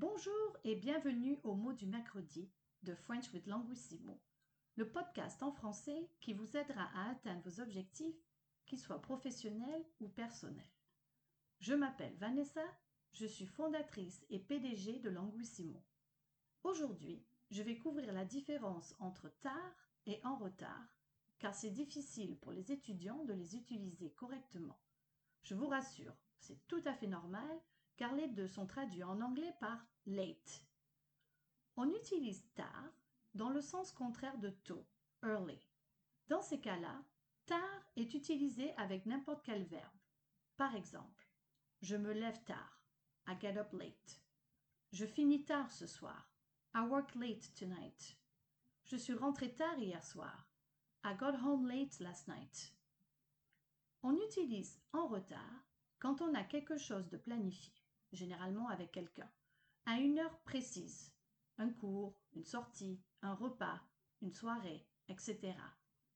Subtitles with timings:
[0.00, 2.48] Bonjour et bienvenue au mot du mercredi
[2.84, 4.22] de French with Languissimo,
[4.76, 8.14] le podcast en français qui vous aidera à atteindre vos objectifs,
[8.64, 10.70] qu'ils soient professionnels ou personnels.
[11.58, 12.62] Je m'appelle Vanessa,
[13.12, 15.84] je suis fondatrice et PDG de Languissimo.
[16.62, 20.86] Aujourd'hui, je vais couvrir la différence entre tard et en retard,
[21.40, 24.78] car c'est difficile pour les étudiants de les utiliser correctement.
[25.42, 27.60] Je vous rassure, c'est tout à fait normal
[27.98, 30.64] car les deux sont traduits en anglais par late.
[31.76, 32.92] On utilise tard
[33.34, 34.86] dans le sens contraire de tôt,
[35.22, 35.60] early.
[36.28, 37.04] Dans ces cas-là,
[37.46, 39.98] tard est utilisé avec n'importe quel verbe.
[40.56, 41.28] Par exemple,
[41.82, 42.82] je me lève tard,
[43.26, 44.22] I get up late.
[44.92, 46.32] Je finis tard ce soir,
[46.74, 48.16] I work late tonight.
[48.84, 50.48] Je suis rentré tard hier soir,
[51.04, 52.74] I got home late last night.
[54.02, 55.66] On utilise en retard
[55.98, 57.72] quand on a quelque chose de planifié
[58.12, 59.30] généralement avec quelqu'un,
[59.86, 61.12] à une heure précise,
[61.58, 63.80] un cours, une sortie, un repas,
[64.22, 65.54] une soirée, etc.,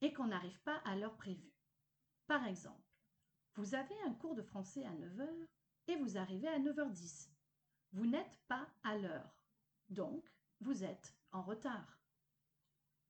[0.00, 1.54] et qu'on n'arrive pas à l'heure prévue.
[2.26, 2.86] Par exemple,
[3.54, 5.46] vous avez un cours de français à 9h
[5.88, 7.30] et vous arrivez à 9h10.
[7.92, 9.34] Vous n'êtes pas à l'heure,
[9.88, 11.98] donc vous êtes en retard.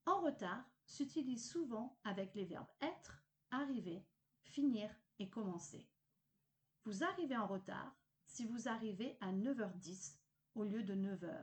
[0.04, 4.06] En retard s'utilise souvent avec les verbes être, arriver,
[4.44, 5.88] finir et commencer.
[6.84, 7.96] Vous arrivez en retard
[8.36, 10.14] si vous arrivez à 9h10
[10.56, 11.42] au lieu de 9h.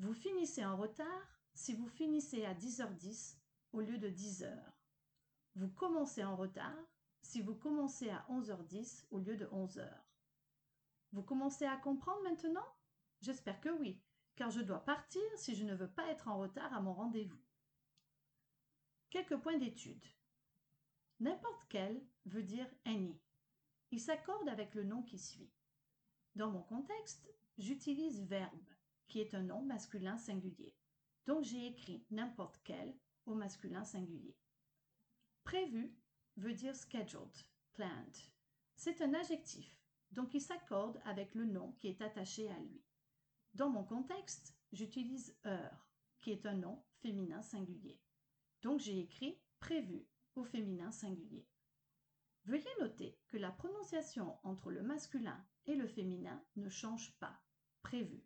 [0.00, 3.38] Vous finissez en retard si vous finissez à 10h10
[3.72, 4.54] au lieu de 10h.
[5.54, 6.76] Vous commencez en retard
[7.22, 9.90] si vous commencez à 11h10 au lieu de 11h.
[11.12, 12.68] Vous commencez à comprendre maintenant?
[13.22, 13.98] J'espère que oui,
[14.36, 17.40] car je dois partir si je ne veux pas être en retard à mon rendez-vous.
[19.08, 20.04] Quelques points d'étude.
[21.20, 23.18] N'importe quel veut dire any.
[23.90, 25.50] Il s'accorde avec le nom qui suit.
[26.38, 28.70] Dans mon contexte, j'utilise verbe,
[29.08, 30.72] qui est un nom masculin singulier.
[31.26, 34.36] Donc j'ai écrit n'importe quel au masculin singulier.
[35.42, 35.92] Prévu
[36.36, 37.34] veut dire scheduled,
[37.72, 38.16] planned.
[38.76, 39.82] C'est un adjectif,
[40.12, 42.84] donc il s'accorde avec le nom qui est attaché à lui.
[43.54, 45.90] Dans mon contexte, j'utilise heure,
[46.20, 47.98] qui est un nom féminin singulier.
[48.62, 51.48] Donc j'ai écrit prévu au féminin singulier.
[52.44, 53.18] Veuillez noter
[54.42, 57.40] entre le masculin et le féminin ne change pas.
[57.82, 58.22] Prévu.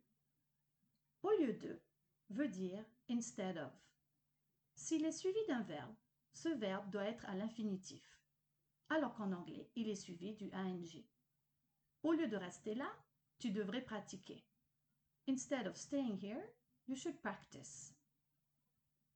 [1.23, 1.81] Au lieu de
[2.31, 3.73] veut dire instead of.
[4.75, 5.95] S'il est suivi d'un verbe,
[6.33, 8.03] ce verbe doit être à l'infinitif,
[8.89, 11.05] alors qu'en anglais, il est suivi du ing.
[12.03, 12.91] Au lieu de rester là,
[13.39, 14.45] tu devrais pratiquer.
[15.29, 16.43] Instead of staying here,
[16.89, 17.95] you should practice.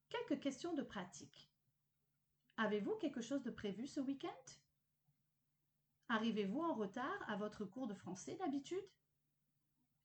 [0.08, 1.50] Quelques questions de pratique.
[2.58, 4.52] Avez-vous quelque chose de prévu ce week-end?
[6.08, 8.88] Arrivez-vous en retard à votre cours de français d'habitude?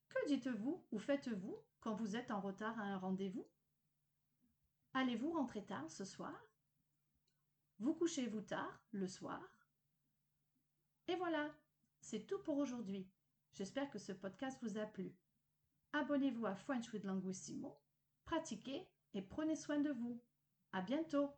[0.09, 3.47] Que dites-vous ou faites-vous quand vous êtes en retard à un rendez-vous?
[4.94, 6.35] Allez-vous rentrer tard ce soir?
[7.79, 9.41] Vous couchez-vous tard le soir?
[11.07, 11.53] Et voilà,
[12.00, 13.07] c'est tout pour aujourd'hui.
[13.53, 15.16] J'espère que ce podcast vous a plu.
[15.94, 17.79] Abonnez-vous à French with Languissimo,
[18.23, 20.22] pratiquez et prenez soin de vous.
[20.72, 21.31] À bientôt!